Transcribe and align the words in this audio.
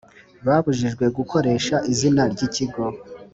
babujijwe 0.45 1.05
gukoresha 1.17 1.75
izina 1.91 2.23
ry 2.31 2.41
ikigo 2.47 2.83